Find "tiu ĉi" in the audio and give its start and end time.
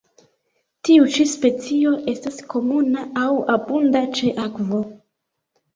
0.87-1.25